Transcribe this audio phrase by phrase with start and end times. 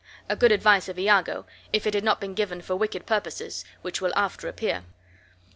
[0.27, 4.01] A good advice of Iago, if it had not been given for wicked purposes, which
[4.01, 4.83] will after appear.